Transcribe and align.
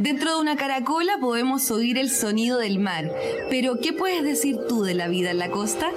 Dentro 0.00 0.34
de 0.34 0.40
una 0.40 0.56
caracola 0.56 1.18
podemos 1.20 1.70
oír 1.70 1.98
el 1.98 2.08
sonido 2.08 2.56
del 2.56 2.78
mar, 2.78 3.12
pero 3.50 3.80
¿qué 3.80 3.92
puedes 3.92 4.24
decir 4.24 4.56
tú 4.66 4.82
de 4.82 4.94
la 4.94 5.08
vida 5.08 5.30
en 5.30 5.38
la 5.38 5.50
costa? 5.50 5.90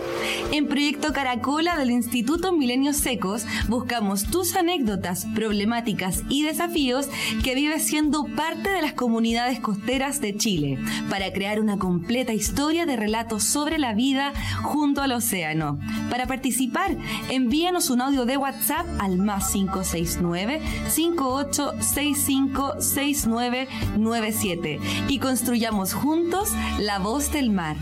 En 0.52 0.68
Proyecto 0.68 1.14
Caracola 1.14 1.78
del 1.78 1.90
Instituto 1.90 2.52
Milenios 2.52 2.98
Secos 2.98 3.46
buscamos 3.70 4.26
tus 4.26 4.58
anécdotas, 4.58 5.26
problemáticas 5.34 6.24
y 6.28 6.44
desafíos 6.44 7.08
que 7.46 7.56
vives 7.56 7.88
siendo 7.88 8.26
parte 8.26 8.72
de 8.72 8.82
las 8.82 8.92
comunidades 8.92 9.62
costeras 9.62 10.20
de 10.20 10.36
Chile, 10.36 10.80
para 11.10 11.32
crear 11.32 11.62
una 11.62 11.80
completa 11.80 12.34
historia 12.34 12.86
de 12.86 12.98
relatos 12.98 13.46
sobre 13.46 13.78
la 13.78 13.94
vida 13.94 14.34
junto 14.64 15.02
al 15.02 15.14
océano. 15.14 15.80
Para 16.14 16.28
participar, 16.28 16.96
envíanos 17.32 17.90
un 17.90 18.00
audio 18.00 18.28
de 18.28 18.38
WhatsApp 18.38 18.86
al 19.00 19.18
más 19.18 19.50
569 19.52 20.62
5865 20.88 22.80
69 22.80 23.68
97 23.98 24.80
y 25.08 25.18
construyamos 25.18 25.96
juntos 25.96 26.52
la 26.78 27.00
voz 27.00 27.32
del 27.32 27.50
mar. 27.50 27.78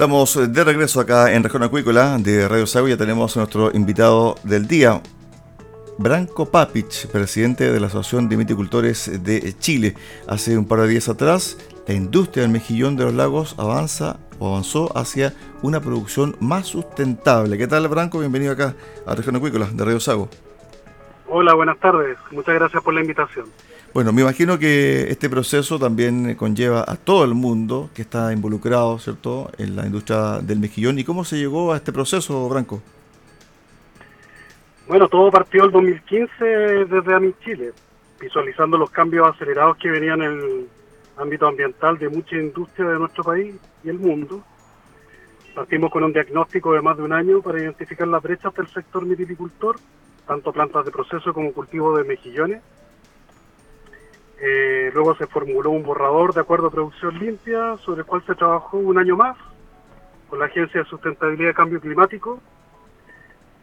Estamos 0.00 0.50
de 0.50 0.64
regreso 0.64 0.98
acá 0.98 1.30
en 1.30 1.44
Región 1.44 1.62
Acuícola 1.62 2.16
de 2.16 2.48
Radio 2.48 2.66
Sago. 2.66 2.88
Ya 2.88 2.96
tenemos 2.96 3.36
a 3.36 3.40
nuestro 3.40 3.70
invitado 3.74 4.34
del 4.44 4.66
día, 4.66 5.02
Branco 5.98 6.50
Papich, 6.50 7.06
presidente 7.08 7.70
de 7.70 7.78
la 7.78 7.88
Asociación 7.88 8.26
de 8.26 8.36
Viticultores 8.36 9.22
de 9.22 9.54
Chile. 9.58 9.94
Hace 10.26 10.56
un 10.56 10.66
par 10.66 10.80
de 10.80 10.88
días 10.88 11.10
atrás, 11.10 11.58
la 11.86 11.92
industria 11.92 12.44
del 12.44 12.50
mejillón 12.50 12.96
de 12.96 13.04
los 13.04 13.12
lagos 13.12 13.54
avanza 13.58 14.16
o 14.38 14.48
avanzó 14.48 14.90
hacia 14.96 15.34
una 15.60 15.80
producción 15.80 16.34
más 16.40 16.68
sustentable. 16.68 17.58
¿Qué 17.58 17.66
tal, 17.66 17.86
Branco? 17.88 18.20
Bienvenido 18.20 18.52
acá 18.52 18.74
a 19.04 19.14
Región 19.14 19.36
Acuícola 19.36 19.68
de 19.70 19.84
Radio 19.84 20.00
Sago. 20.00 20.30
Hola, 21.28 21.52
buenas 21.52 21.78
tardes. 21.78 22.16
Muchas 22.30 22.54
gracias 22.54 22.82
por 22.82 22.94
la 22.94 23.02
invitación. 23.02 23.44
Bueno, 23.92 24.12
me 24.12 24.22
imagino 24.22 24.56
que 24.56 25.10
este 25.10 25.28
proceso 25.28 25.76
también 25.80 26.36
conlleva 26.36 26.84
a 26.86 26.94
todo 26.94 27.24
el 27.24 27.34
mundo 27.34 27.90
que 27.92 28.02
está 28.02 28.32
involucrado, 28.32 29.00
¿cierto?, 29.00 29.50
en 29.58 29.74
la 29.74 29.84
industria 29.84 30.38
del 30.40 30.60
mejillón. 30.60 31.00
¿Y 31.00 31.04
cómo 31.04 31.24
se 31.24 31.38
llegó 31.38 31.72
a 31.72 31.76
este 31.76 31.92
proceso, 31.92 32.48
Branco? 32.48 32.80
Bueno, 34.86 35.08
todo 35.08 35.28
partió 35.32 35.64
el 35.64 35.72
2015 35.72 36.44
desde 36.44 37.14
AMI 37.14 37.34
Chile, 37.44 37.72
visualizando 38.20 38.78
los 38.78 38.90
cambios 38.90 39.28
acelerados 39.28 39.76
que 39.76 39.90
venían 39.90 40.22
en 40.22 40.32
el 40.32 40.68
ámbito 41.16 41.48
ambiental 41.48 41.98
de 41.98 42.08
mucha 42.08 42.36
industria 42.36 42.86
de 42.90 42.98
nuestro 42.98 43.24
país 43.24 43.56
y 43.82 43.88
el 43.88 43.98
mundo. 43.98 44.44
Partimos 45.52 45.90
con 45.90 46.04
un 46.04 46.12
diagnóstico 46.12 46.74
de 46.74 46.80
más 46.80 46.96
de 46.96 47.02
un 47.02 47.12
año 47.12 47.42
para 47.42 47.58
identificar 47.58 48.06
las 48.06 48.22
brechas 48.22 48.54
del 48.54 48.68
sector 48.68 49.04
mitilicultor, 49.04 49.76
tanto 50.28 50.52
plantas 50.52 50.84
de 50.84 50.92
proceso 50.92 51.34
como 51.34 51.52
cultivo 51.52 51.98
de 51.98 52.04
mejillones. 52.04 52.62
Eh, 54.42 54.90
luego 54.94 55.14
se 55.16 55.26
formuló 55.26 55.70
un 55.70 55.82
borrador 55.82 56.32
de 56.32 56.40
acuerdo 56.40 56.68
a 56.68 56.70
producción 56.70 57.18
limpia, 57.18 57.76
sobre 57.84 58.00
el 58.00 58.06
cual 58.06 58.24
se 58.26 58.34
trabajó 58.34 58.78
un 58.78 58.98
año 58.98 59.16
más 59.16 59.36
con 60.28 60.38
la 60.38 60.46
Agencia 60.46 60.82
de 60.82 60.88
Sustentabilidad 60.88 61.50
y 61.50 61.54
Cambio 61.54 61.80
Climático, 61.80 62.40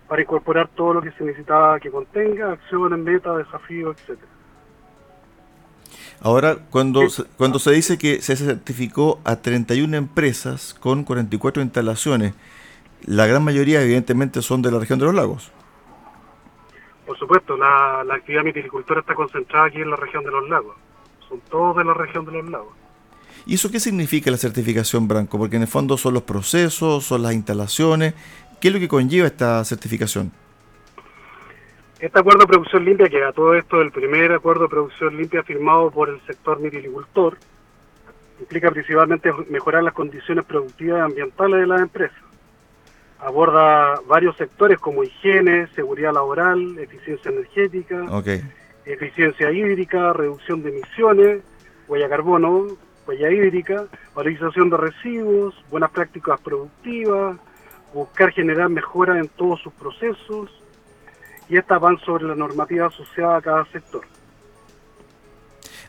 para 0.07 0.21
incorporar 0.21 0.69
todo 0.69 0.95
lo 0.95 1.01
que 1.01 1.11
se 1.11 1.23
necesitaba 1.23 1.79
que 1.79 1.89
contenga, 1.89 2.51
acciones, 2.51 2.99
metas, 2.99 3.37
desafíos, 3.37 3.97
etcétera. 3.97 4.31
Ahora, 6.19 6.57
cuando, 6.69 7.09
se, 7.09 7.23
cuando 7.37 7.59
se 7.59 7.71
dice 7.71 7.97
que 7.97 8.21
se 8.21 8.35
certificó 8.35 9.19
a 9.23 9.37
31 9.37 9.95
empresas 9.97 10.73
con 10.73 11.03
44 11.03 11.61
instalaciones, 11.61 12.33
la 13.05 13.27
gran 13.27 13.43
mayoría 13.43 13.81
evidentemente 13.81 14.41
son 14.41 14.61
de 14.61 14.71
la 14.71 14.79
región 14.79 14.99
de 14.99 15.05
los 15.05 15.15
lagos. 15.15 15.51
Por 17.07 17.17
supuesto, 17.17 17.57
la, 17.57 18.03
la 18.05 18.15
actividad 18.15 18.43
mitilicultora 18.43 18.99
está 18.99 19.15
concentrada 19.15 19.65
aquí 19.65 19.77
en 19.77 19.89
la 19.89 19.95
región 19.95 20.23
de 20.23 20.29
los 20.29 20.47
lagos. 20.47 20.75
Son 21.27 21.39
todos 21.49 21.77
de 21.77 21.83
la 21.83 21.93
región 21.95 22.25
de 22.25 22.33
los 22.33 22.49
lagos. 22.49 22.73
¿Y 23.45 23.55
eso 23.55 23.71
qué 23.71 23.79
significa 23.79 24.29
la 24.29 24.37
certificación 24.37 25.07
Branco? 25.07 25.37
Porque 25.39 25.55
en 25.55 25.61
el 25.63 25.67
fondo 25.67 25.97
son 25.97 26.13
los 26.13 26.23
procesos, 26.23 27.05
son 27.05 27.23
las 27.23 27.33
instalaciones, 27.33 28.13
¿Qué 28.59 28.69
es 28.69 28.73
lo 28.73 28.79
que 28.79 28.87
conlleva 28.87 29.27
esta 29.27 29.63
certificación? 29.63 30.31
Este 31.99 32.19
acuerdo 32.19 32.41
de 32.41 32.47
producción 32.47 32.85
limpia, 32.85 33.07
que 33.07 33.23
a 33.23 33.31
todo 33.31 33.53
esto 33.53 33.81
el 33.81 33.91
primer 33.91 34.31
acuerdo 34.31 34.63
de 34.63 34.69
producción 34.69 35.15
limpia 35.15 35.43
firmado 35.43 35.91
por 35.91 36.09
el 36.09 36.19
sector 36.25 36.59
mitilicultor, 36.59 37.37
implica 38.39 38.71
principalmente 38.71 39.31
mejorar 39.49 39.83
las 39.83 39.93
condiciones 39.93 40.45
productivas 40.45 40.99
y 40.99 41.01
ambientales 41.01 41.61
de 41.61 41.67
las 41.67 41.81
empresas. 41.81 42.17
Aborda 43.19 43.99
varios 44.07 44.37
sectores 44.37 44.77
como 44.79 45.03
higiene, 45.03 45.67
seguridad 45.75 46.13
laboral, 46.13 46.77
eficiencia 46.77 47.31
energética, 47.31 48.05
okay. 48.11 48.41
eficiencia 48.85 49.51
hídrica, 49.51 50.13
reducción 50.13 50.61
de 50.61 50.69
emisiones, 50.69 51.41
huella 51.87 52.09
carbono, 52.09 52.67
huella 53.07 53.31
hídrica, 53.31 53.85
valorización 54.13 54.69
de 54.69 54.77
residuos, 54.77 55.55
buenas 55.71 55.89
prácticas 55.91 56.39
productivas, 56.41 57.37
buscar 57.93 58.31
generar 58.31 58.69
mejoras 58.69 59.17
en 59.17 59.29
todos 59.29 59.61
sus 59.61 59.73
procesos 59.73 60.51
y 61.49 61.57
estas 61.57 61.79
van 61.79 61.97
sobre 61.99 62.25
la 62.25 62.35
normativa 62.35 62.87
asociada 62.87 63.37
a 63.37 63.41
cada 63.41 63.65
sector. 63.71 64.01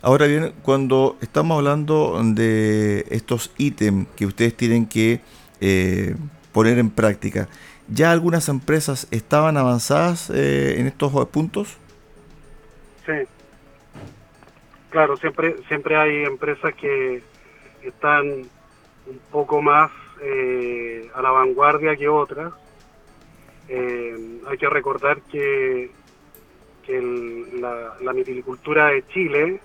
Ahora 0.00 0.26
bien, 0.26 0.54
cuando 0.62 1.16
estamos 1.20 1.58
hablando 1.58 2.20
de 2.22 3.04
estos 3.10 3.52
ítems 3.58 4.06
que 4.14 4.26
ustedes 4.26 4.56
tienen 4.56 4.86
que 4.86 5.20
eh, 5.60 6.14
poner 6.52 6.78
en 6.78 6.90
práctica, 6.90 7.48
¿Ya 7.90 8.12
algunas 8.12 8.50
empresas 8.50 9.08
estaban 9.10 9.56
avanzadas 9.56 10.28
eh, 10.28 10.78
en 10.78 10.86
estos 10.86 11.10
puntos? 11.28 11.78
Sí. 13.06 13.26
Claro, 14.90 15.16
siempre, 15.16 15.56
siempre 15.68 15.96
hay 15.96 16.24
empresas 16.24 16.74
que 16.74 17.22
están 17.82 18.26
un 18.26 19.20
poco 19.30 19.62
más 19.62 19.90
eh, 20.20 21.10
a 21.14 21.22
la 21.22 21.30
vanguardia 21.30 21.96
que 21.96 22.08
otras. 22.08 22.52
Eh, 23.68 24.40
hay 24.46 24.58
que 24.58 24.68
recordar 24.68 25.22
que, 25.22 25.90
la, 27.60 27.96
la 28.00 28.12
de 28.12 29.04
Chile 29.08 29.60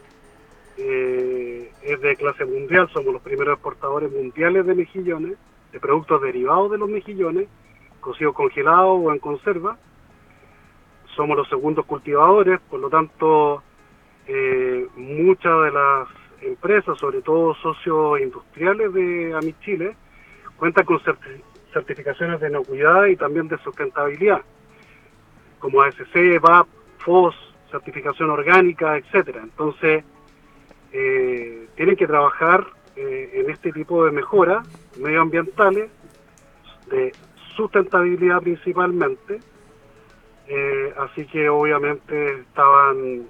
es 0.76 2.02
de 2.02 2.16
clase 2.18 2.44
mundial, 2.44 2.90
somos 2.92 3.14
los 3.14 3.22
primeros 3.22 3.54
exportadores 3.54 4.12
mundiales 4.12 4.66
de 4.66 4.76
mejillones, 4.76 5.38
de 5.74 5.80
productos 5.80 6.22
derivados 6.22 6.72
de 6.72 6.78
los 6.78 6.88
mejillones, 6.88 7.50
cocidos 8.00 8.36
congelados 8.36 9.00
o 9.04 9.12
en 9.12 9.20
conserva. 9.20 9.78
Somos 11.16 11.36
los 11.36 11.50
segundos 11.50 11.86
cultivadores, 11.86 12.60
por 12.70 12.80
lo 12.80 12.90
tanto, 12.90 13.64
eh, 14.28 14.88
muchas 14.96 15.64
de 15.64 15.72
las 15.72 16.08
empresas, 16.42 16.98
sobre 17.00 17.22
todo 17.22 17.56
socios 17.56 18.22
industriales 18.22 18.94
de 18.94 19.34
AMI 19.36 19.54
Chile, 19.62 19.96
cuentan 20.58 20.86
con 20.86 21.02
certificaciones 21.74 22.40
de 22.40 22.50
inocuidad 22.50 23.06
y 23.08 23.16
también 23.16 23.48
de 23.48 23.58
sustentabilidad, 23.60 24.42
como 25.60 25.82
ASC, 25.82 26.40
VAP, 26.40 26.68
FOS, 27.00 27.36
certificación 27.72 28.30
orgánica, 28.30 28.98
etcétera. 28.98 29.42
Entonces, 29.44 30.04
eh, 30.92 31.68
tienen 31.76 31.96
que 31.96 32.06
trabajar 32.06 32.68
eh, 32.96 33.30
en 33.34 33.50
este 33.50 33.72
tipo 33.72 34.06
de 34.06 34.12
mejoras 34.12 34.68
medioambientales, 34.98 35.90
de 36.90 37.12
sustentabilidad 37.56 38.42
principalmente, 38.42 39.40
eh, 40.48 40.94
así 40.98 41.26
que 41.26 41.50
obviamente 41.50 42.42
estaban 42.42 43.28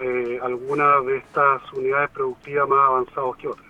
eh, 0.00 0.38
algunas 0.42 1.04
de 1.06 1.18
estas 1.18 1.72
unidades 1.72 2.10
productivas 2.10 2.68
más 2.68 2.78
avanzadas 2.88 3.36
que 3.36 3.48
otras. 3.48 3.66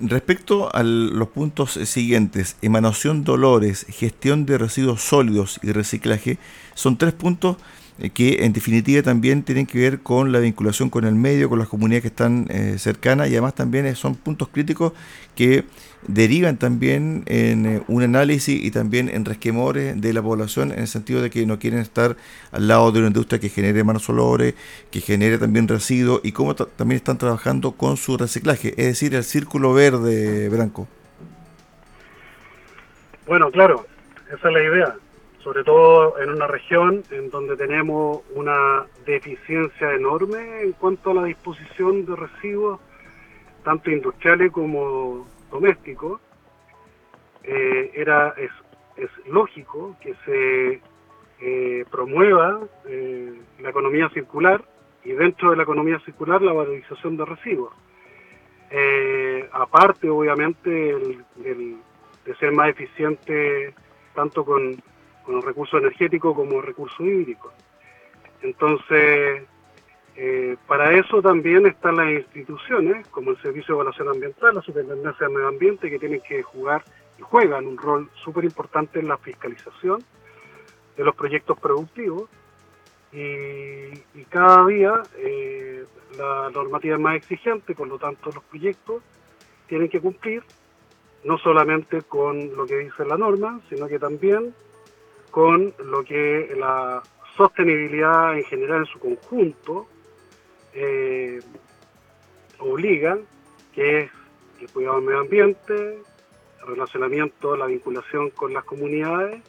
Respecto 0.00 0.68
a 0.74 0.82
los 0.82 1.28
puntos 1.28 1.72
siguientes, 1.72 2.56
emanación 2.60 3.22
dolores, 3.22 3.86
gestión 3.88 4.44
de 4.44 4.58
residuos 4.58 5.00
sólidos 5.00 5.60
y 5.62 5.70
reciclaje, 5.72 6.38
son 6.74 6.98
tres 6.98 7.12
puntos 7.12 7.56
eh, 7.56 7.62
que 8.12 8.44
en 8.44 8.52
definitiva 8.52 9.02
también 9.02 9.42
tienen 9.42 9.64
que 9.66 9.78
ver 9.78 10.00
con 10.00 10.30
la 10.30 10.38
vinculación 10.38 10.90
con 10.90 11.04
el 11.04 11.14
medio, 11.14 11.48
con 11.48 11.58
las 11.58 11.68
comunidades 11.68 12.02
que 12.02 12.08
están 12.08 12.46
eh, 12.50 12.76
cercanas 12.78 13.28
y 13.28 13.32
además 13.32 13.54
también 13.54 13.94
son 13.96 14.14
puntos 14.14 14.48
críticos 14.48 14.92
que 15.34 15.64
derivan 16.06 16.58
también 16.58 17.22
en 17.26 17.64
eh, 17.64 17.82
un 17.88 18.02
análisis 18.02 18.62
y 18.62 18.70
también 18.70 19.08
en 19.08 19.24
resquemores 19.24 19.98
de 19.98 20.12
la 20.12 20.20
población 20.20 20.72
en 20.72 20.80
el 20.80 20.88
sentido 20.88 21.22
de 21.22 21.30
que 21.30 21.46
no 21.46 21.58
quieren 21.58 21.80
estar 21.80 22.16
al 22.52 22.68
lado 22.68 22.92
de 22.92 22.98
una 22.98 23.08
industria 23.08 23.40
que 23.40 23.48
genere 23.48 23.82
malos 23.82 24.08
olores, 24.10 24.54
que 24.90 25.00
genere 25.00 25.38
también 25.38 25.66
residuos 25.66 26.20
y 26.22 26.32
cómo 26.32 26.54
también 26.54 26.96
están 26.96 27.16
trabajando 27.16 27.72
con 27.72 27.96
su 27.96 28.18
reciclaje, 28.18 28.74
es 28.76 28.86
decir, 28.86 29.14
el 29.14 29.24
círculo 29.24 29.72
verde, 29.72 30.50
Branco. 30.50 30.86
Bueno, 33.26 33.50
claro, 33.50 33.86
esa 34.28 34.48
es 34.48 34.54
la 34.54 34.62
idea 34.62 34.94
sobre 35.46 35.62
todo 35.62 36.18
en 36.18 36.30
una 36.30 36.48
región 36.48 37.04
en 37.12 37.30
donde 37.30 37.56
tenemos 37.56 38.20
una 38.34 38.84
deficiencia 39.06 39.92
enorme 39.92 40.62
en 40.62 40.72
cuanto 40.72 41.12
a 41.12 41.14
la 41.14 41.22
disposición 41.22 42.04
de 42.04 42.16
residuos, 42.16 42.80
tanto 43.62 43.92
industriales 43.92 44.50
como 44.50 45.24
domésticos, 45.48 46.20
eh, 47.44 47.92
era 47.94 48.34
es, 48.36 48.50
es, 48.96 49.08
lógico 49.28 49.96
que 50.00 50.16
se 50.24 50.80
eh, 51.40 51.84
promueva 51.92 52.58
eh, 52.88 53.32
la 53.60 53.70
economía 53.70 54.08
circular 54.08 54.64
y 55.04 55.12
dentro 55.12 55.50
de 55.50 55.58
la 55.58 55.62
economía 55.62 56.00
circular 56.00 56.42
la 56.42 56.54
valorización 56.54 57.16
de 57.16 57.24
residuos. 57.24 57.72
aparte, 59.52 60.10
obviamente, 60.10 60.70
de 61.36 62.34
ser 62.40 62.50
más 62.50 62.68
eficiente 62.70 63.72
tanto 64.12 64.44
con 64.44 64.82
con 65.26 65.42
recurso 65.42 65.76
energético 65.78 66.34
como 66.34 66.62
recurso 66.62 67.04
hídrico. 67.04 67.52
Entonces, 68.42 69.42
eh, 70.14 70.56
para 70.66 70.96
eso 70.96 71.20
también 71.20 71.66
están 71.66 71.96
las 71.96 72.08
instituciones, 72.10 73.06
como 73.08 73.32
el 73.32 73.42
Servicio 73.42 73.74
de 73.74 73.80
Evaluación 73.80 74.08
Ambiental, 74.08 74.54
la 74.54 74.62
Superintendencia 74.62 75.26
del 75.26 75.34
Medio 75.34 75.48
Ambiente, 75.48 75.90
que 75.90 75.98
tienen 75.98 76.20
que 76.20 76.42
jugar 76.42 76.84
y 77.18 77.22
juegan 77.22 77.66
un 77.66 77.76
rol 77.76 78.08
súper 78.24 78.44
importante 78.44 79.00
en 79.00 79.08
la 79.08 79.18
fiscalización 79.18 80.02
de 80.96 81.04
los 81.04 81.14
proyectos 81.14 81.58
productivos. 81.58 82.30
Y, 83.12 84.24
cada 84.28 84.66
día 84.66 85.02
eh, 85.16 85.84
la 86.18 86.50
normativa 86.50 86.96
es 86.96 87.00
más 87.00 87.16
exigente, 87.16 87.74
por 87.74 87.88
lo 87.88 87.98
tanto 87.98 88.30
los 88.30 88.44
proyectos 88.44 89.02
tienen 89.66 89.88
que 89.88 90.00
cumplir 90.00 90.42
no 91.24 91.38
solamente 91.38 92.02
con 92.02 92.54
lo 92.56 92.66
que 92.66 92.78
dice 92.78 93.04
la 93.04 93.16
norma, 93.16 93.60
sino 93.68 93.88
que 93.88 93.98
también 93.98 94.54
con 95.36 95.74
lo 95.84 96.02
que 96.02 96.56
la 96.58 97.02
sostenibilidad 97.36 98.38
en 98.38 98.44
general 98.44 98.78
en 98.78 98.86
su 98.86 98.98
conjunto 98.98 99.86
eh, 100.72 101.40
obliga, 102.58 103.18
que 103.74 103.98
es 103.98 104.10
el 104.62 104.70
cuidado 104.70 104.96
del 104.96 105.04
medio 105.04 105.20
ambiente, 105.20 105.98
el 106.62 106.66
relacionamiento, 106.66 107.54
la 107.54 107.66
vinculación 107.66 108.30
con 108.30 108.54
las 108.54 108.64
comunidades 108.64 109.42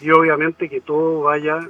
y 0.00 0.10
obviamente 0.10 0.70
que 0.70 0.80
todo 0.80 1.20
vaya 1.20 1.68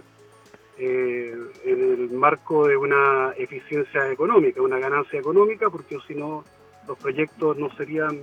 eh, 0.78 1.36
en 1.64 1.80
el 1.80 2.10
marco 2.12 2.68
de 2.68 2.76
una 2.76 3.34
eficiencia 3.36 4.12
económica, 4.12 4.62
una 4.62 4.78
ganancia 4.78 5.18
económica, 5.18 5.68
porque 5.70 5.98
si 6.06 6.14
no 6.14 6.44
los 6.86 6.96
proyectos 6.98 7.58
no 7.58 7.68
serían 7.74 8.22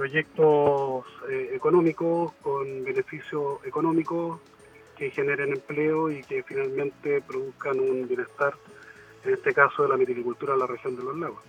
proyectos 0.00 1.04
eh, 1.30 1.50
económicos 1.54 2.32
con 2.40 2.82
beneficios 2.84 3.58
económicos 3.66 4.40
que 4.96 5.10
generen 5.10 5.52
empleo 5.52 6.10
y 6.10 6.22
que 6.22 6.42
finalmente 6.42 7.20
produzcan 7.20 7.78
un 7.78 8.08
bienestar, 8.08 8.54
en 9.26 9.34
este 9.34 9.52
caso 9.52 9.82
de 9.82 9.90
la 9.90 9.98
mitilicultura 9.98 10.54
en 10.54 10.60
la 10.60 10.66
región 10.66 10.96
de 10.96 11.02
los 11.02 11.18
lagos. 11.18 11.40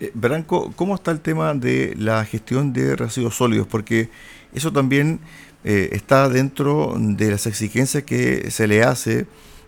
Eh, 0.00 0.10
Branco, 0.12 0.72
¿cómo 0.74 0.96
está 0.96 1.12
el 1.12 1.20
tema 1.20 1.54
de 1.54 1.94
la 1.96 2.24
gestión 2.24 2.72
de 2.72 2.96
residuos 2.96 3.36
sólidos? 3.36 3.68
Porque 3.68 4.08
eso 4.52 4.72
también 4.72 5.20
eh, 5.62 5.90
está 5.92 6.28
dentro 6.28 6.94
de 6.98 7.30
las 7.30 7.46
exigencias 7.46 8.02
que 8.02 8.50
se 8.50 8.66
le 8.66 8.82
hace 8.82 9.26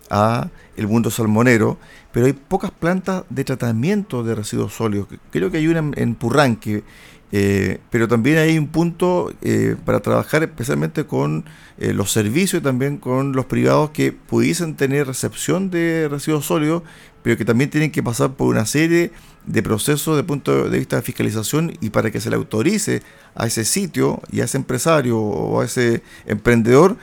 a 0.09 0.49
el 0.75 0.87
mundo 0.87 1.11
salmonero, 1.11 1.77
pero 2.11 2.25
hay 2.25 2.33
pocas 2.33 2.71
plantas 2.71 3.23
de 3.29 3.45
tratamiento 3.45 4.23
de 4.23 4.35
residuos 4.35 4.73
sólidos. 4.73 5.07
Creo 5.31 5.49
que 5.49 5.57
hay 5.57 5.67
una 5.67 5.91
en 5.95 6.15
Purrán 6.15 6.57
que 6.57 6.83
eh, 7.31 7.79
pero 7.89 8.07
también 8.07 8.37
hay 8.37 8.57
un 8.57 8.67
punto 8.67 9.33
eh, 9.41 9.75
para 9.85 9.99
trabajar 9.99 10.43
especialmente 10.43 11.05
con 11.05 11.43
eh, 11.77 11.93
los 11.93 12.11
servicios 12.11 12.61
y 12.61 12.63
también 12.63 12.97
con 12.97 13.33
los 13.33 13.45
privados 13.45 13.89
que 13.89 14.13
pudiesen 14.13 14.75
tener 14.75 15.07
recepción 15.07 15.69
de 15.69 16.07
residuos 16.09 16.45
sólidos, 16.45 16.83
pero 17.23 17.35
que 17.35 17.43
también 17.43 17.69
tienen 17.69 17.91
que 17.91 18.01
pasar 18.01 18.33
por 18.33 18.47
una 18.47 18.65
serie 18.65 19.11
de 19.45 19.63
procesos 19.63 20.15
de 20.15 20.23
punto 20.23 20.69
de 20.69 20.77
vista 20.77 20.95
de 20.95 21.01
fiscalización 21.01 21.73
y 21.81 21.89
para 21.89 22.11
que 22.11 22.21
se 22.21 22.29
le 22.29 22.37
autorice 22.37 23.01
a 23.35 23.45
ese 23.45 23.65
sitio 23.65 24.21
y 24.31 24.39
a 24.39 24.45
ese 24.45 24.57
empresario 24.57 25.19
o 25.19 25.61
a 25.61 25.65
ese 25.65 26.03
emprendedor 26.25 26.95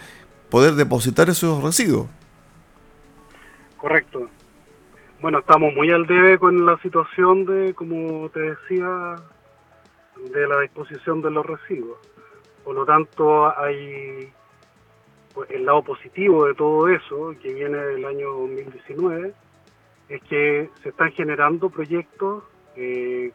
poder 0.49 0.75
depositar 0.75 1.29
esos 1.29 1.63
residuos. 1.63 2.07
Correcto. 3.77 4.31
Bueno, 5.21 5.41
estamos 5.41 5.75
muy 5.75 5.91
al 5.91 6.07
debe 6.07 6.39
con 6.39 6.65
la 6.65 6.79
situación 6.79 7.45
de, 7.45 7.75
como 7.75 8.29
te 8.31 8.41
decía, 8.41 9.17
de 10.17 10.47
la 10.47 10.61
disposición 10.61 11.23
de 11.23 11.31
los 11.31 11.45
residuos. 11.45 11.99
Por 12.65 12.75
lo 12.75 12.87
tanto, 12.87 13.57
hay 13.59 14.33
pues, 15.35 15.51
el 15.51 15.67
lado 15.67 15.83
positivo 15.83 16.47
de 16.47 16.55
todo 16.55 16.89
eso, 16.89 17.35
que 17.43 17.53
viene 17.53 17.77
del 17.77 18.05
año 18.05 18.31
2019, 18.31 19.35
es 20.09 20.23
que 20.23 20.71
se 20.83 20.89
están 20.91 21.13
generando 21.13 21.71
proyectos 21.71 22.45
eh, 22.77 23.33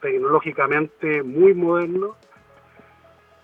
tecnológicamente 0.00 1.22
muy 1.22 1.54
modernos 1.54 2.16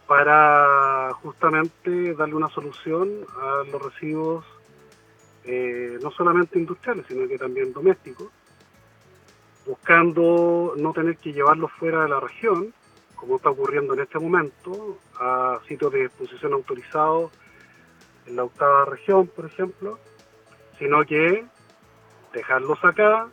para 0.07 1.13
justamente 1.23 2.15
darle 2.15 2.35
una 2.35 2.49
solución 2.49 3.09
a 3.41 3.63
los 3.71 3.81
residuos 3.81 4.45
eh, 5.45 5.99
no 6.03 6.11
solamente 6.11 6.59
industriales, 6.59 7.07
sino 7.09 7.27
que 7.27 7.39
también 7.39 7.73
domésticos, 7.73 8.29
buscando 9.71 10.75
no 10.77 10.93
tener 10.93 11.17
que 11.19 11.33
llevarlos 11.33 11.71
fuera 11.79 12.03
de 12.03 12.09
la 12.09 12.19
región, 12.19 12.75
como 13.15 13.37
está 13.37 13.51
ocurriendo 13.51 13.95
en 13.95 14.01
este 14.01 14.19
momento, 14.19 14.99
a 15.17 15.61
sitios 15.69 15.93
de 15.93 16.07
exposición 16.07 16.55
autorizados 16.55 17.31
en 18.27 18.35
la 18.35 18.45
octava 18.45 18.85
región, 18.87 19.29
por 19.29 19.47
ejemplo, 19.47 20.01
sino 20.77 21.05
que 21.05 21.45
dejarlos 22.33 22.85
acá, 22.85 23.29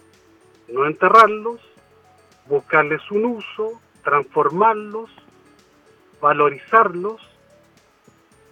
no 0.67 0.85
enterrarlos, 0.85 1.59
buscarles 2.45 3.01
un 3.09 3.25
uso, 3.25 3.81
transformarlos, 4.03 5.09
valorizarlos 6.21 7.19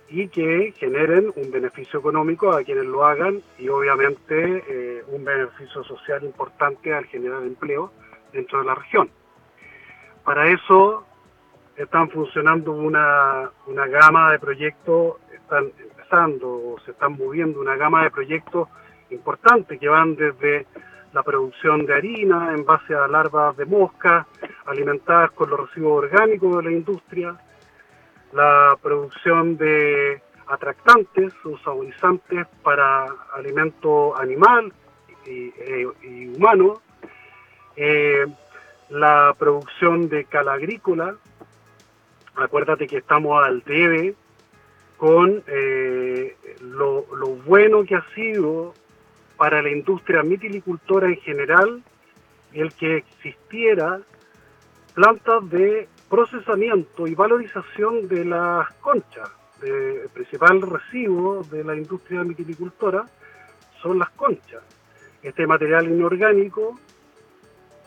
y 0.10 0.28
que 0.28 0.74
generen 0.78 1.32
un 1.36 1.52
beneficio 1.52 2.00
económico 2.00 2.52
a 2.52 2.64
quienes 2.64 2.86
lo 2.86 3.06
hagan 3.06 3.42
y 3.58 3.70
obviamente 3.70 4.64
eh, 4.68 5.04
un 5.08 5.26
beneficio 5.26 5.84
social 5.84 6.24
importante 6.24 6.94
al 6.94 7.06
generar 7.06 7.44
empleo 7.44 7.92
dentro 8.32 8.60
de 8.60 8.66
la 8.66 8.76
región. 8.76 9.10
Para 10.24 10.48
eso 10.50 11.06
están 11.76 12.10
funcionando 12.10 12.72
una, 12.72 13.50
una 13.68 13.88
gama 13.88 14.32
de 14.32 14.40
proyectos, 14.40 15.16
están 15.34 15.72
empezando, 15.80 16.76
se 16.86 16.92
están 16.92 17.14
moviendo 17.14 17.60
una 17.60 17.76
gama 17.76 18.04
de 18.04 18.12
proyectos 18.12 18.70
importantes 19.10 19.80
que 19.80 19.88
van 19.88 20.16
desde 20.16 20.66
la 21.14 21.24
producción 21.24 21.86
de 21.86 21.94
harina 21.94 22.54
en 22.54 22.66
base 22.66 22.94
a 22.94 23.08
larvas 23.08 23.56
de 23.58 23.66
mosca 23.66 24.28
alimentadas 24.66 25.32
con 25.32 25.50
los 25.50 25.60
residuos 25.62 26.04
orgánicos 26.04 26.58
de 26.58 26.64
la 26.64 26.72
industria, 26.72 27.38
la 28.34 28.78
producción 28.82 29.58
de 29.58 30.22
atractantes 30.48 31.34
o 31.44 31.58
saborizantes 31.60 32.46
para 32.64 33.06
alimento 33.34 34.18
animal 34.18 34.72
y, 35.26 35.52
e, 35.58 35.88
humano, 36.36 36.82
eh, 37.76 38.26
la 38.90 39.36
producción 39.38 40.08
de 40.10 40.26
cal 40.26 40.48
agrícola, 40.50 41.16
acuérdate 42.36 42.88
que 42.88 42.98
estamos 42.98 43.44
al 43.44 43.64
debe 43.64 44.16
con 44.98 45.44
eh, 45.48 46.38
lo, 46.62 47.06
lo, 47.16 47.28
bueno 47.28 47.84
que 47.84 47.96
ha 47.96 48.06
sido 48.14 48.74
para 49.36 49.62
la 49.62 49.70
industria 49.70 50.24
mitilicultora 50.24 51.08
en 51.08 51.18
general 51.18 51.84
el 52.54 52.74
que 52.74 52.98
existiera 52.98 54.00
plantas 54.94 55.50
de 55.50 55.90
procesamiento 56.16 57.08
y 57.08 57.14
valorización 57.14 58.08
de 58.08 58.24
las 58.24 58.72
conchas. 58.76 59.30
el 59.62 60.08
principal 60.14 60.62
residuo 60.62 61.44
de 61.44 61.62
la 61.62 61.76
industria 61.76 62.24
mitilicultora 62.24 63.04
son 63.82 64.00
las 64.00 64.10
conchas. 64.12 64.64
Este 65.22 65.46
material 65.46 65.88
inorgánico 65.88 66.80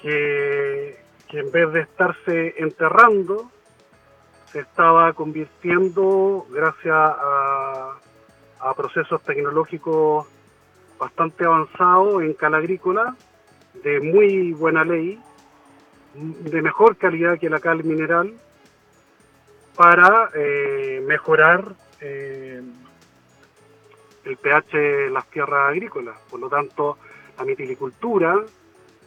que, 0.03 0.99
en 1.31 1.51
vez 1.51 1.73
de 1.73 1.81
estarse 1.81 2.55
enterrando, 2.59 3.51
se 4.53 4.61
estaba 4.61 5.11
convirtiendo 5.15 6.47
gracias 6.51 6.95
a, 6.95 7.97
a 8.61 8.75
procesos 8.75 9.23
tecnológicos 9.23 10.27
bastante 10.99 11.47
avanzados 11.47 12.23
en 12.23 12.35
cal 12.35 12.55
agrícola, 12.55 13.17
de 13.83 14.01
muy 14.01 14.53
buena 14.53 14.85
ley, 14.85 15.19
de 16.19 16.63
mejor 16.63 16.97
calidad 16.97 17.39
que 17.39 17.51
la 17.51 17.61
cal 17.61 17.85
mineral 17.85 18.35
para 19.77 20.31
eh, 20.35 21.03
mejorar 21.07 21.75
eh, 22.01 22.61
el 24.25 24.37
pH 24.37 24.77
de 24.77 25.11
las 25.11 25.27
tierras 25.31 25.71
agrícolas. 25.71 26.19
Por 26.29 26.41
lo 26.41 26.49
tanto, 26.49 26.99
la 27.39 27.45
mitilicultura 27.45 28.45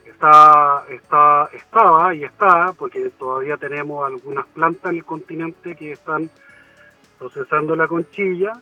está, 0.06 0.86
está, 0.89 1.50
estaba 1.53 2.15
y 2.15 2.24
está, 2.24 2.74
porque 2.74 3.10
todavía 3.10 3.58
tenemos 3.58 4.06
algunas 4.06 4.46
plantas 4.48 4.91
en 4.91 4.98
el 5.00 5.06
continente 5.06 5.75
que 5.75 5.91
están 5.91 6.30
procesando 7.20 7.75
la 7.75 7.88
conchilla, 7.88 8.53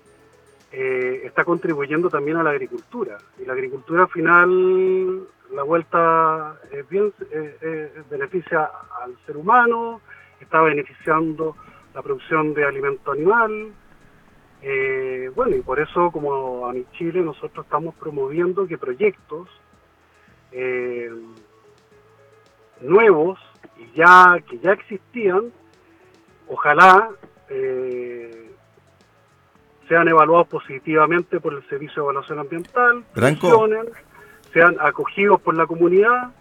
eh, 0.72 1.22
está 1.26 1.44
contribuyendo 1.46 2.10
también 2.10 2.38
a 2.38 2.44
la 2.44 2.50
agricultura. 2.50 3.18
Y 3.40 3.46
la 3.46 3.54
agricultura 3.54 4.04
al 4.04 4.10
final 4.10 5.28
la 5.52 5.64
vuelta 5.64 6.58
es 6.72 6.88
bien, 6.90 7.12
eh, 7.32 7.58
eh, 7.62 8.04
beneficia 8.10 8.70
al 9.02 9.18
ser 9.26 9.38
humano, 9.38 10.02
está 10.40 10.62
beneficiando 10.62 11.56
la 11.94 12.02
producción 12.02 12.54
de 12.54 12.66
alimento 12.66 13.12
animal. 13.12 13.72
Eh, 14.62 15.32
bueno, 15.36 15.56
y 15.56 15.62
por 15.62 15.80
eso 15.80 16.12
como 16.12 16.68
a 16.68 16.74
mi 16.74 16.86
Chile 16.92 17.22
nosotros 17.22 17.66
estamos 17.66 17.96
promoviendo 17.96 18.68
que 18.68 18.78
proyectos 18.78 19.50
nuevos 22.82 23.40
y 23.78 23.96
ya 23.96 24.40
que 24.50 24.58
ya 24.60 24.72
existían, 24.72 25.52
ojalá 26.48 27.12
sean 29.88 30.08
evaluados 30.08 30.48
positivamente 30.48 31.40
por 31.40 31.54
el 31.54 31.68
Servicio 31.70 32.02
de 32.02 32.06
Evaluación 32.06 32.40
Ambiental, 32.40 33.04
funcionen, 33.14 33.90
sean 34.54 34.76
acogidos 34.80 35.42
por 35.42 35.56
la 35.56 35.66
comunidad 35.66 36.32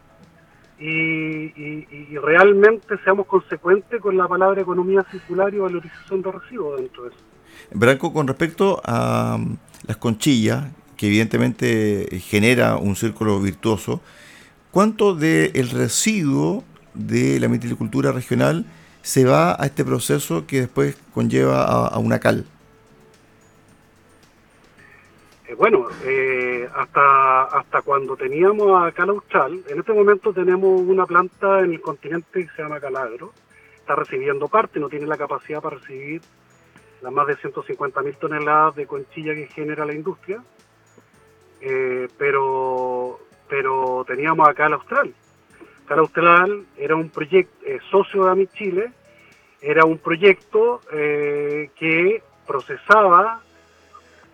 y, 0.80 2.16
realmente 2.18 2.96
seamos 3.04 3.26
consecuentes 3.26 4.00
con 4.00 4.16
la 4.16 4.28
palabra 4.28 4.60
economía 4.60 5.04
circular 5.10 5.52
y 5.52 5.58
valorización 5.58 6.22
de 6.22 6.32
residuos 6.32 6.80
dentro 6.80 7.04
de 7.04 7.08
eso. 7.10 7.18
Branco, 7.72 8.12
con 8.12 8.28
respecto 8.28 8.80
a 8.84 9.36
um, 9.36 9.56
las 9.86 9.96
conchillas, 9.96 10.66
que 10.96 11.06
evidentemente 11.06 12.08
genera 12.20 12.76
un 12.76 12.96
círculo 12.96 13.40
virtuoso, 13.40 14.00
¿cuánto 14.70 15.14
del 15.14 15.70
residuo 15.70 16.64
de 16.94 17.40
la 17.40 17.48
mitilicultura 17.48 18.12
regional 18.12 18.64
se 19.02 19.24
va 19.24 19.60
a 19.60 19.66
este 19.66 19.84
proceso 19.84 20.46
que 20.46 20.60
después 20.60 20.96
conlleva 21.14 21.86
a 21.86 21.98
una 21.98 22.18
cal? 22.18 22.44
Eh, 25.48 25.54
bueno, 25.54 25.88
eh, 26.04 26.68
hasta, 26.74 27.44
hasta 27.44 27.80
cuando 27.80 28.16
teníamos 28.18 28.82
a 28.82 28.92
Cal 28.92 29.08
Austral, 29.08 29.62
en 29.66 29.78
este 29.78 29.94
momento 29.94 30.30
tenemos 30.34 30.82
una 30.82 31.06
planta 31.06 31.60
en 31.60 31.72
el 31.72 31.80
continente 31.80 32.44
que 32.44 32.54
se 32.54 32.62
llama 32.62 32.78
Calagro, 32.78 33.32
está 33.76 33.96
recibiendo 33.96 34.48
parte, 34.48 34.78
no 34.78 34.90
tiene 34.90 35.06
la 35.06 35.16
capacidad 35.16 35.62
para 35.62 35.78
recibir 35.78 36.20
las 37.00 37.10
más 37.10 37.26
de 37.28 37.36
150 37.36 38.02
mil 38.02 38.14
toneladas 38.16 38.76
de 38.76 38.86
conchilla 38.86 39.34
que 39.34 39.46
genera 39.46 39.86
la 39.86 39.94
industria, 39.94 40.42
eh, 41.62 42.08
pero, 42.18 43.18
pero 43.48 44.04
teníamos 44.06 44.46
a 44.46 44.52
Cal 44.52 44.74
Austral. 44.74 45.14
Cal 45.86 46.00
Austral 46.00 46.66
era 46.76 46.94
un 46.94 47.08
proyecto, 47.08 47.56
socio 47.90 48.26
de 48.26 48.32
AMI 48.32 48.46
Chile, 48.48 48.92
era 49.62 49.86
un 49.86 49.96
proyecto 49.96 50.82
que 50.90 52.22
procesaba 52.46 53.40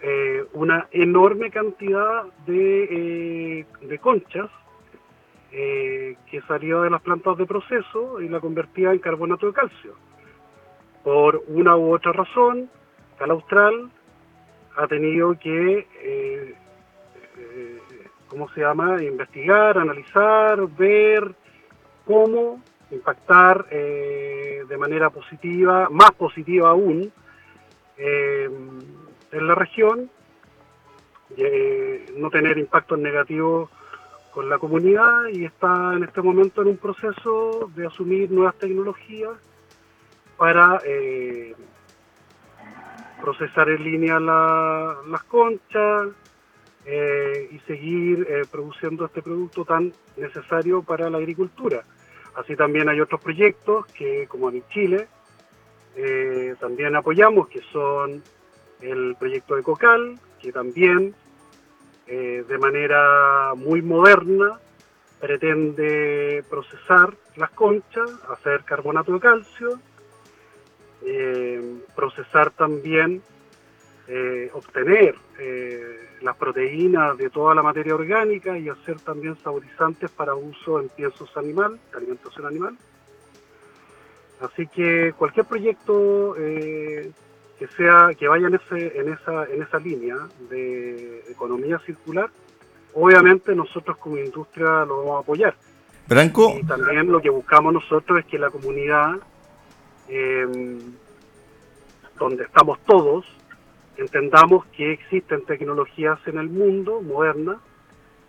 eh, 0.02 0.44
una 0.52 0.86
enorme 0.90 1.50
cantidad 1.50 2.24
de, 2.46 3.64
eh, 3.90 3.98
conchas 4.00 4.50
eh, 5.50 6.16
que 6.30 6.42
salía 6.42 6.76
de 6.80 6.90
las 6.90 7.00
plantas 7.00 7.38
de 7.38 7.46
proceso 7.46 8.20
y 8.20 8.28
la 8.28 8.40
convertía 8.40 8.92
en 8.92 8.98
carbonato 8.98 9.46
de 9.46 9.52
calcio. 9.52 9.94
Por 11.02 11.42
una 11.48 11.76
u 11.76 11.94
otra 11.94 12.12
razón, 12.12 12.68
Cal 13.18 13.30
Austral 13.30 13.90
ha 14.76 14.86
tenido 14.88 15.38
que, 15.38 16.54
¿cómo 18.28 18.48
se 18.50 18.62
llama?, 18.62 19.02
investigar, 19.02 19.78
analizar, 19.78 20.66
ver 20.76 21.34
cómo 22.04 22.60
impactar 22.90 23.68
de 23.68 24.76
manera 24.78 25.10
positiva, 25.10 25.88
más 25.90 26.10
positiva 26.12 26.70
aún, 26.70 27.12
en 29.34 29.46
la 29.48 29.54
región, 29.54 30.10
no 32.16 32.30
tener 32.30 32.58
impactos 32.58 32.98
negativos 32.98 33.70
con 34.34 34.48
la 34.48 34.58
comunidad 34.58 35.26
y 35.32 35.44
está 35.44 35.94
en 35.94 36.02
este 36.02 36.20
momento 36.20 36.62
en 36.62 36.68
un 36.68 36.76
proceso 36.76 37.70
de 37.76 37.86
asumir 37.86 38.32
nuevas 38.32 38.56
tecnologías 38.56 39.30
para 40.36 40.80
eh, 40.84 41.54
procesar 43.22 43.68
en 43.68 43.84
línea 43.84 44.18
las 44.18 45.22
conchas 45.28 46.08
eh, 46.84 47.48
y 47.52 47.58
seguir 47.60 48.26
eh, 48.28 48.42
produciendo 48.50 49.06
este 49.06 49.22
producto 49.22 49.64
tan 49.64 49.92
necesario 50.16 50.82
para 50.82 51.08
la 51.08 51.18
agricultura. 51.18 51.84
Así 52.34 52.56
también 52.56 52.88
hay 52.88 53.00
otros 53.00 53.20
proyectos 53.20 53.86
que, 53.86 54.26
como 54.26 54.50
en 54.50 54.66
Chile, 54.68 55.06
también 56.58 56.96
apoyamos, 56.96 57.46
que 57.46 57.62
son 57.72 58.20
el 58.84 59.16
proyecto 59.18 59.56
de 59.56 59.62
Cocal, 59.62 60.18
que 60.40 60.52
también 60.52 61.14
eh, 62.06 62.44
de 62.46 62.58
manera 62.58 63.54
muy 63.56 63.80
moderna 63.80 64.60
pretende 65.20 66.44
procesar 66.50 67.14
las 67.36 67.50
conchas, 67.50 68.10
hacer 68.28 68.62
carbonato 68.64 69.12
de 69.12 69.20
calcio, 69.20 69.80
eh, 71.06 71.78
procesar 71.96 72.50
también, 72.50 73.22
eh, 74.06 74.50
obtener 74.52 75.14
las 76.20 76.36
proteínas 76.36 77.16
de 77.16 77.28
toda 77.30 77.54
la 77.54 77.62
materia 77.62 77.94
orgánica 77.94 78.56
y 78.58 78.68
hacer 78.68 79.00
también 79.00 79.36
saborizantes 79.42 80.10
para 80.10 80.34
uso 80.34 80.80
en 80.80 80.88
piensos 80.90 81.34
animal, 81.36 81.78
alimentación 81.94 82.46
animal. 82.46 82.76
Así 84.40 84.66
que 84.66 85.14
cualquier 85.16 85.46
proyecto 85.46 86.36
que 87.58 87.66
sea 87.68 88.10
que 88.18 88.28
vaya 88.28 88.48
en, 88.48 88.54
ese, 88.54 88.98
en, 88.98 89.12
esa, 89.12 89.44
en 89.46 89.62
esa 89.62 89.78
línea 89.78 90.16
de 90.50 91.24
economía 91.30 91.78
circular, 91.86 92.30
obviamente 92.94 93.54
nosotros 93.54 93.96
como 93.98 94.18
industria 94.18 94.84
lo 94.84 94.98
vamos 94.98 95.16
a 95.16 95.20
apoyar. 95.20 95.54
Branco. 96.06 96.54
Y 96.58 96.64
también 96.64 97.10
lo 97.10 97.20
que 97.20 97.30
buscamos 97.30 97.72
nosotros 97.72 98.20
es 98.20 98.26
que 98.26 98.38
la 98.38 98.50
comunidad, 98.50 99.12
em, 100.08 100.78
donde 102.18 102.44
estamos 102.44 102.78
todos, 102.84 103.24
entendamos 103.96 104.66
que 104.66 104.92
existen 104.92 105.44
tecnologías 105.44 106.18
en 106.26 106.38
el 106.38 106.48
mundo 106.48 107.00
modernas 107.00 107.58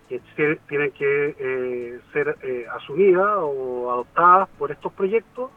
que 0.08 0.22
tienen 0.68 0.92
que 0.92 1.36
eh, 1.40 2.00
ser 2.14 2.38
eh, 2.44 2.68
asumidas 2.72 3.38
o 3.40 3.92
adoptadas 3.92 4.48
por 4.58 4.72
estos 4.72 4.94
proyectos 4.94 5.50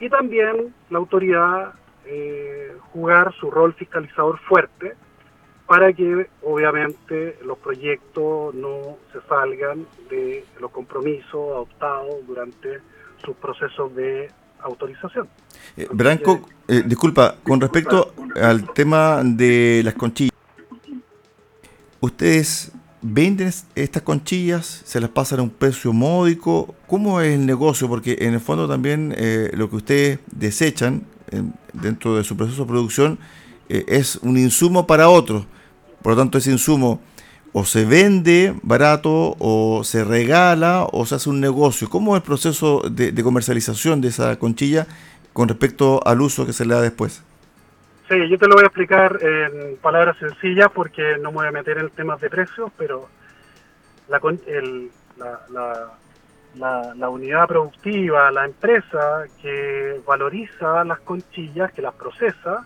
y 0.00 0.08
también 0.08 0.74
la 0.88 0.98
autoridad 0.98 1.74
eh, 2.06 2.76
jugar 2.92 3.34
su 3.40 3.50
rol 3.50 3.74
fiscalizador 3.74 4.38
fuerte 4.40 4.94
para 5.66 5.92
que 5.92 6.28
obviamente 6.42 7.38
los 7.44 7.58
proyectos 7.58 8.54
no 8.54 8.98
se 9.12 9.20
salgan 9.28 9.86
de 10.10 10.44
los 10.60 10.70
compromisos 10.70 11.32
adoptados 11.32 12.26
durante 12.26 12.80
sus 13.24 13.34
procesos 13.36 13.94
de 13.94 14.30
autorización. 14.60 15.28
Eh, 15.76 15.88
Branco, 15.90 16.48
eh, 16.68 16.82
disculpa, 16.84 17.36
con 17.42 17.60
respecto 17.60 18.12
al 18.40 18.72
tema 18.72 19.22
de 19.24 19.82
las 19.84 19.94
conchillas, 19.94 20.34
¿ustedes 22.00 22.72
venden 23.00 23.50
estas 23.74 24.02
conchillas? 24.02 24.82
¿Se 24.84 25.00
las 25.00 25.10
pasan 25.10 25.40
a 25.40 25.42
un 25.42 25.50
precio 25.50 25.92
módico? 25.92 26.74
¿Cómo 26.86 27.20
es 27.20 27.34
el 27.34 27.46
negocio? 27.46 27.88
Porque 27.88 28.18
en 28.20 28.34
el 28.34 28.40
fondo 28.40 28.68
también 28.68 29.14
eh, 29.16 29.50
lo 29.54 29.70
que 29.70 29.76
ustedes 29.76 30.18
desechan 30.26 31.04
dentro 31.72 32.16
de 32.16 32.24
su 32.24 32.36
proceso 32.36 32.62
de 32.62 32.68
producción 32.68 33.18
es 33.68 34.16
un 34.16 34.36
insumo 34.36 34.86
para 34.86 35.08
otros. 35.08 35.46
Por 36.02 36.12
lo 36.12 36.18
tanto, 36.18 36.38
ese 36.38 36.50
insumo 36.50 37.00
o 37.56 37.64
se 37.64 37.84
vende 37.84 38.52
barato 38.62 39.36
o 39.38 39.82
se 39.84 40.04
regala 40.04 40.86
o 40.90 41.06
se 41.06 41.14
hace 41.14 41.30
un 41.30 41.40
negocio. 41.40 41.88
¿Cómo 41.88 42.16
es 42.16 42.20
el 42.20 42.26
proceso 42.26 42.82
de, 42.90 43.14
comercialización 43.22 44.00
de 44.00 44.08
esa 44.08 44.36
conchilla 44.40 44.88
con 45.32 45.48
respecto 45.48 46.00
al 46.04 46.20
uso 46.20 46.44
que 46.44 46.52
se 46.52 46.66
le 46.66 46.74
da 46.74 46.80
después? 46.80 47.22
Sí, 48.08 48.16
yo 48.28 48.36
te 48.38 48.48
lo 48.48 48.56
voy 48.56 48.64
a 48.64 48.66
explicar 48.66 49.18
en 49.22 49.76
palabras 49.76 50.16
sencillas 50.18 50.68
porque 50.74 51.16
no 51.20 51.30
me 51.30 51.36
voy 51.36 51.46
a 51.46 51.52
meter 51.52 51.78
en 51.78 51.90
temas 51.90 52.20
de 52.20 52.28
precios, 52.28 52.72
pero 52.76 53.08
la, 54.08 54.20
la, 55.16 55.40
la, 55.48 55.92
unidad 57.08 57.46
productiva, 57.46 58.30
la 58.30 58.44
empresa 58.44 59.24
que 59.40 60.00
valoriza 60.06 60.84
las 60.84 61.00
conchillas, 61.00 61.72
que 61.72 61.82
las 61.82 61.94
procesa, 61.94 62.64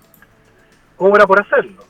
cobra 0.96 1.26
por 1.26 1.40
hacerlo 1.40 1.88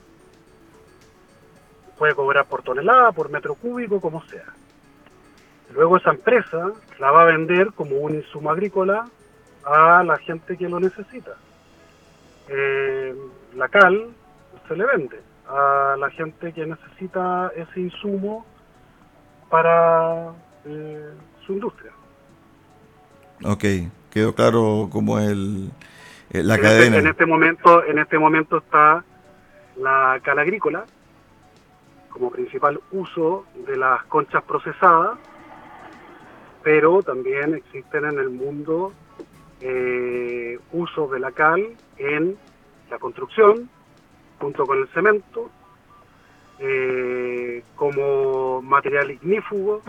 puede 1.99 2.15
cobrar 2.15 2.45
por 2.45 2.63
tonelada, 2.63 3.11
por 3.11 3.29
metro 3.29 3.53
cúbico, 3.55 3.99
como 3.99 4.23
sea. 4.27 4.45
Luego 5.73 5.97
esa 5.97 6.11
empresa 6.11 6.71
la 6.97 7.11
va 7.11 7.23
a 7.23 7.25
vender 7.25 7.73
como 7.73 7.97
un 7.97 8.15
insumo 8.15 8.49
agrícola 8.49 9.05
a 9.65 10.01
la 10.03 10.17
gente 10.17 10.57
que 10.57 10.69
lo 10.69 10.79
necesita. 10.79 11.33
Eh, 12.47 13.13
la 13.53 13.67
cal 13.67 14.07
se 14.67 14.75
le 14.75 14.85
vende 14.85 15.19
a 15.47 15.95
la 15.99 16.09
gente 16.09 16.53
que 16.53 16.65
necesita 16.65 17.51
ese 17.55 17.81
insumo 17.81 18.45
para 19.49 20.31
eh, 20.65 21.11
su 21.49 21.53
industria. 21.53 21.91
Ok, 23.43 23.63
quedó 24.11 24.35
claro 24.35 24.87
cómo 24.91 25.17
es 25.17 25.29
el, 25.29 25.71
eh, 26.29 26.43
la 26.43 26.55
este, 26.55 26.67
cadena. 26.67 26.97
en 26.97 27.07
este 27.07 27.25
momento, 27.25 27.83
en 27.85 27.97
este 27.97 28.19
momento 28.19 28.57
está 28.57 29.03
la 29.77 30.19
cal 30.23 30.37
agrícola, 30.37 30.85
como 32.09 32.29
principal 32.29 32.79
uso 32.91 33.45
de 33.65 33.77
las 33.77 34.03
conchas 34.03 34.43
procesadas, 34.43 35.17
pero 36.61 37.01
también 37.01 37.55
existen 37.55 38.05
en 38.05 38.19
el 38.19 38.29
mundo 38.29 38.93
eh, 39.61 40.59
usos 40.71 41.09
de 41.09 41.19
la 41.19 41.31
cal 41.31 41.65
en 41.97 42.37
la 42.91 42.99
construcción, 42.99 43.69
junto 44.39 44.67
con 44.67 44.77
el 44.77 44.87
cemento, 44.89 45.49
eh, 46.59 47.63
como 47.75 48.61
material 48.61 49.09
ignífugo, 49.11 49.81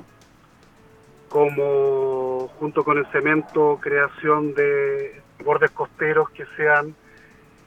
como 1.30 2.48
junto 2.58 2.84
con 2.84 2.98
el 2.98 3.06
cemento 3.06 3.78
creación 3.80 4.52
de 4.52 5.22
bordes 5.42 5.70
costeros 5.70 6.28
que 6.30 6.44
sean 6.56 6.94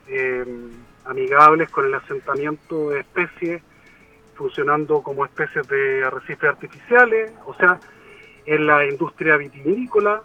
eh, 0.08 0.46
amigables 1.06 1.72
con 1.72 1.86
el 1.86 1.96
asentamiento 1.96 2.92
de 2.92 3.00
especies 3.00 3.64
funcionando 4.36 5.02
como 5.02 5.26
especies 5.26 5.68
de 5.68 6.04
arrecifes 6.04 6.50
artificiales, 6.50 7.32
o 7.46 7.54
sea, 7.54 7.80
en 8.46 8.68
la 8.68 8.86
industria 8.86 9.38
vitivinícola, 9.38 10.22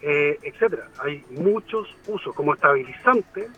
eh, 0.00 0.38
etcétera. 0.42 0.88
Hay 1.00 1.24
muchos 1.30 1.94
usos 2.06 2.34
como 2.34 2.54
estabilizante, 2.54 3.48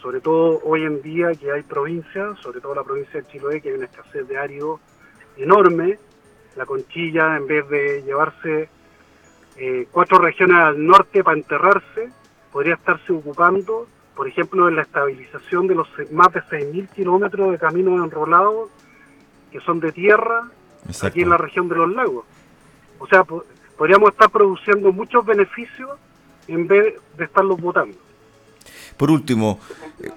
sobre 0.00 0.20
todo 0.20 0.60
hoy 0.64 0.82
en 0.82 1.00
día 1.02 1.32
que 1.34 1.52
hay 1.52 1.62
provincias, 1.62 2.38
sobre 2.40 2.60
todo 2.60 2.74
la 2.74 2.82
provincia 2.82 3.20
de 3.20 3.28
Chiloé, 3.28 3.60
que 3.60 3.68
hay 3.68 3.76
una 3.76 3.84
escasez 3.84 4.26
de 4.26 4.36
árido 4.36 4.80
enorme. 5.36 5.98
La 6.56 6.66
conchilla, 6.66 7.36
en 7.36 7.46
vez 7.46 7.68
de 7.68 8.02
llevarse 8.02 8.68
eh, 9.56 9.88
cuatro 9.90 10.18
regiones 10.18 10.56
al 10.56 10.86
norte 10.86 11.22
para 11.24 11.36
enterrarse, 11.36 12.10
podría 12.52 12.74
estarse 12.74 13.12
ocupando, 13.12 13.86
por 14.14 14.28
ejemplo, 14.28 14.68
en 14.68 14.76
la 14.76 14.82
estabilización 14.82 15.66
de 15.66 15.74
los 15.74 15.88
más 16.10 16.32
de 16.32 16.40
6.000 16.42 16.88
kilómetros 16.90 17.52
de 17.52 17.58
caminos 17.58 18.04
enrolados 18.04 18.70
que 19.50 19.60
son 19.60 19.80
de 19.80 19.92
tierra 19.92 20.50
aquí 21.02 21.22
en 21.22 21.30
la 21.30 21.36
región 21.36 21.68
de 21.68 21.76
los 21.76 21.92
lagos. 21.92 22.24
O 22.98 23.06
sea, 23.06 23.24
podríamos 23.76 24.10
estar 24.10 24.30
produciendo 24.30 24.92
muchos 24.92 25.24
beneficios 25.24 25.90
en 26.48 26.66
vez 26.66 26.94
de 27.16 27.24
estarlos 27.24 27.60
botando. 27.60 27.96
Por 28.96 29.10
último, 29.10 29.58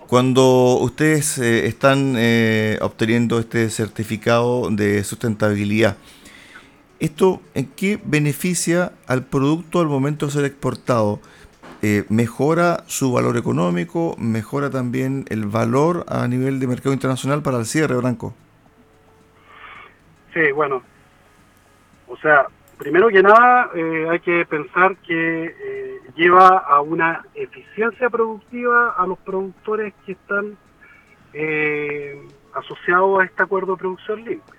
cuando 0.08 0.78
ustedes 0.78 1.38
eh, 1.38 1.68
están 1.68 2.16
eh, 2.18 2.78
obteniendo 2.82 3.40
este 3.40 3.70
certificado 3.70 4.70
de 4.70 5.04
sustentabilidad, 5.04 5.98
¿esto 7.00 7.42
en 7.54 7.68
qué 7.68 8.00
beneficia 8.04 8.94
al 9.08 9.26
producto 9.26 9.80
al 9.80 9.88
momento 9.88 10.26
de 10.26 10.32
ser 10.32 10.46
exportado? 10.46 11.20
Eh, 11.82 12.04
¿Mejora 12.10 12.84
su 12.88 13.12
valor 13.12 13.38
económico? 13.38 14.16
¿Mejora 14.18 14.70
también 14.70 15.26
el 15.30 15.46
valor 15.46 16.06
a 16.08 16.28
nivel 16.28 16.60
de 16.60 16.68
mercado 16.68 16.94
internacional 16.94 17.44
para 17.44 17.60
el 17.60 17.66
cierre, 17.66 17.96
Branco? 17.96 18.34
Sí, 20.34 20.52
bueno, 20.52 20.82
o 22.08 22.18
sea, 22.18 22.48
primero 22.78 23.10
que 23.10 23.22
nada 23.22 23.70
eh, 23.76 24.08
hay 24.10 24.20
que 24.20 24.46
pensar 24.46 24.98
que 24.98 25.46
eh, 25.46 26.02
lleva 26.16 26.58
a 26.58 26.82
una 26.82 27.24
eficiencia 27.36 28.10
productiva 28.10 28.96
a 28.98 29.06
los 29.06 29.20
productores 29.20 29.94
que 30.06 30.14
están 30.14 30.58
asociados 32.54 33.20
a 33.20 33.26
este 33.26 33.44
acuerdo 33.44 33.74
de 33.74 33.80
producción 33.80 34.24
limpia. 34.24 34.55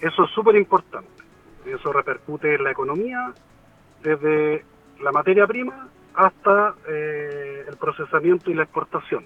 Eso 0.00 0.24
es 0.24 0.30
súper 0.30 0.56
importante. 0.56 1.10
Eso 1.64 1.92
repercute 1.92 2.54
en 2.54 2.64
la 2.64 2.70
economía, 2.70 3.32
desde 4.02 4.64
la 5.00 5.10
materia 5.12 5.46
prima 5.46 5.88
hasta 6.14 6.74
el 6.86 7.76
procesamiento 7.78 8.50
y 8.50 8.54
la 8.54 8.62
exportación. 8.62 9.24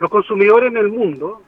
Los 0.00 0.10
consumidores 0.10 0.70
en 0.70 0.76
el 0.76 0.88
mundo 0.88 1.42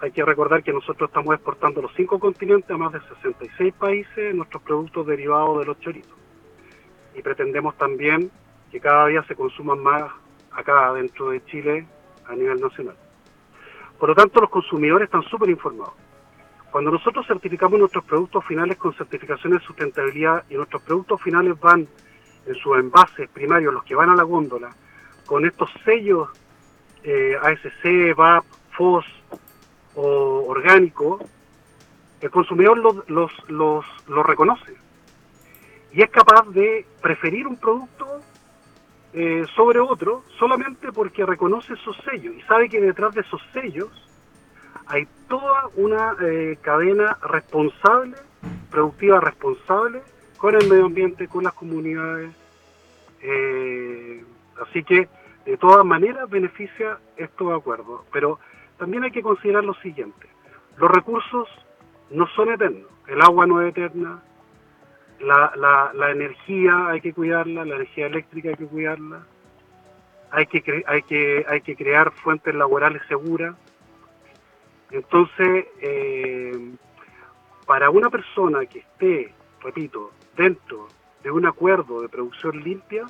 hay 0.00 0.10
que 0.10 0.24
recordar 0.24 0.62
que 0.62 0.72
nosotros 0.72 1.08
estamos 1.08 1.34
exportando 1.34 1.80
los 1.80 1.92
cinco 1.94 2.18
continentes 2.18 2.70
a 2.70 2.76
más 2.76 2.92
de 2.92 3.00
66 3.00 3.72
países 3.74 4.34
nuestros 4.34 4.62
productos 4.62 5.06
derivados 5.06 5.60
de 5.60 5.64
los 5.66 5.80
choritos. 5.80 6.12
Y 7.14 7.22
pretendemos 7.22 7.76
también 7.78 8.30
que 8.70 8.80
cada 8.80 9.06
día 9.06 9.22
se 9.22 9.34
consuman 9.34 9.82
más 9.82 10.10
acá 10.50 10.92
dentro 10.92 11.30
de 11.30 11.42
Chile 11.46 11.86
a 12.26 12.34
nivel 12.34 12.60
nacional. 12.60 12.96
Por 13.98 14.10
lo 14.10 14.14
tanto, 14.14 14.40
los 14.40 14.50
consumidores 14.50 15.06
están 15.06 15.22
súper 15.22 15.48
informados. 15.48 15.94
Cuando 16.76 16.90
nosotros 16.90 17.26
certificamos 17.26 17.80
nuestros 17.80 18.04
productos 18.04 18.44
finales 18.44 18.76
con 18.76 18.92
certificaciones 18.92 19.60
de 19.60 19.66
sustentabilidad 19.66 20.44
y 20.50 20.56
nuestros 20.56 20.82
productos 20.82 21.22
finales 21.22 21.58
van 21.58 21.88
en 22.44 22.54
sus 22.56 22.76
envases 22.76 23.30
primarios, 23.30 23.72
los 23.72 23.82
que 23.82 23.94
van 23.94 24.10
a 24.10 24.14
la 24.14 24.24
góndola, 24.24 24.76
con 25.24 25.46
estos 25.46 25.70
sellos 25.86 26.28
eh, 27.02 27.34
ASC, 27.40 28.14
VAP, 28.14 28.44
FOS, 28.72 29.06
o 29.94 30.44
orgánico, 30.48 31.18
el 32.20 32.30
consumidor 32.30 32.76
los, 32.76 33.08
los, 33.08 33.32
los, 33.48 33.86
los 34.06 34.26
reconoce. 34.26 34.76
Y 35.94 36.02
es 36.02 36.10
capaz 36.10 36.46
de 36.50 36.84
preferir 37.00 37.46
un 37.46 37.56
producto 37.56 38.20
eh, 39.14 39.46
sobre 39.56 39.80
otro 39.80 40.24
solamente 40.38 40.92
porque 40.92 41.24
reconoce 41.24 41.72
esos 41.72 41.96
sellos 42.04 42.34
y 42.36 42.42
sabe 42.42 42.68
que 42.68 42.82
detrás 42.82 43.14
de 43.14 43.22
esos 43.22 43.40
sellos 43.54 44.05
hay 44.86 45.08
toda 45.28 45.68
una 45.76 46.14
eh, 46.22 46.58
cadena 46.62 47.18
responsable, 47.22 48.16
productiva 48.70 49.20
responsable 49.20 50.02
con 50.36 50.54
el 50.54 50.68
medio 50.68 50.86
ambiente, 50.86 51.28
con 51.28 51.44
las 51.44 51.54
comunidades. 51.54 52.30
Eh, 53.22 54.24
así 54.62 54.84
que 54.84 55.08
de 55.44 55.56
todas 55.56 55.84
maneras 55.84 56.28
beneficia 56.28 56.98
estos 57.16 57.52
acuerdos. 57.52 58.02
Pero 58.12 58.38
también 58.78 59.04
hay 59.04 59.10
que 59.10 59.22
considerar 59.22 59.64
lo 59.64 59.74
siguiente. 59.74 60.28
Los 60.76 60.90
recursos 60.90 61.48
no 62.10 62.26
son 62.28 62.52
eternos. 62.52 62.90
El 63.06 63.22
agua 63.22 63.46
no 63.46 63.60
es 63.62 63.70
eterna. 63.70 64.22
La, 65.20 65.52
la, 65.94 66.10
energía 66.10 66.88
hay 66.88 67.00
que 67.00 67.14
cuidarla, 67.14 67.64
la 67.64 67.76
energía 67.76 68.06
eléctrica 68.06 68.50
hay 68.50 68.56
que 68.56 68.66
cuidarla. 68.66 69.22
hay 70.30 70.46
que, 70.46 70.84
hay 70.86 71.02
que, 71.02 71.46
hay 71.48 71.60
que 71.62 71.74
crear 71.74 72.12
fuentes 72.12 72.54
laborales 72.54 73.00
seguras. 73.08 73.56
Entonces, 74.90 75.66
eh, 75.80 76.74
para 77.66 77.90
una 77.90 78.10
persona 78.10 78.64
que 78.66 78.80
esté, 78.80 79.32
repito, 79.60 80.12
dentro 80.36 80.88
de 81.22 81.30
un 81.30 81.46
acuerdo 81.46 82.02
de 82.02 82.08
producción 82.08 82.62
limpia, 82.62 83.06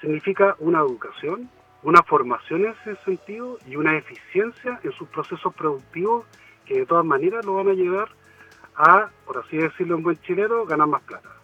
significa 0.00 0.56
una 0.58 0.80
educación, 0.80 1.50
una 1.82 2.02
formación 2.02 2.64
en 2.64 2.70
ese 2.72 2.96
sentido 3.04 3.58
y 3.66 3.76
una 3.76 3.96
eficiencia 3.96 4.80
en 4.82 4.92
sus 4.92 5.08
procesos 5.08 5.54
productivos 5.54 6.24
que 6.64 6.80
de 6.80 6.86
todas 6.86 7.04
maneras 7.04 7.44
lo 7.44 7.54
van 7.54 7.68
a 7.68 7.72
llevar 7.72 8.08
a, 8.76 9.10
por 9.26 9.38
así 9.38 9.56
decirlo 9.56 9.96
en 9.96 10.02
buen 10.02 10.16
chileno, 10.22 10.64
ganar 10.64 10.86
más 10.86 11.02
plata. 11.02 11.37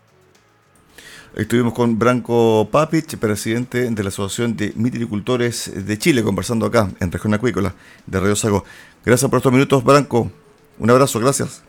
Estuvimos 1.37 1.75
con 1.75 1.99
Branco 1.99 2.69
Papich, 2.71 3.17
presidente 3.17 3.91
de 3.91 4.03
la 4.05 4.09
Asociación 4.11 4.57
de 4.57 4.73
Mitilicultores 4.77 5.85
de 5.85 5.99
Chile, 5.99 6.23
conversando 6.23 6.65
acá 6.65 6.89
en 7.01 7.11
Región 7.11 7.35
Acuícola 7.35 7.75
de 8.07 8.21
Río 8.21 8.37
Sago. 8.37 8.65
Gracias 9.05 9.29
por 9.29 9.39
estos 9.39 9.51
minutos, 9.51 9.83
Branco. 9.83 10.31
Un 10.79 10.91
abrazo, 10.91 11.19
gracias. 11.19 11.65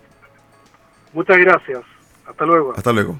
Muchas 1.13 1.39
gracias. 1.39 1.82
Hasta 2.28 2.45
luego. 2.45 2.73
Hasta 2.78 2.93
luego. 2.93 3.19